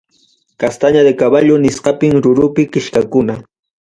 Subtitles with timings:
[0.61, 3.33] Castaña de caballo nisqapim rurupi kichkakuna.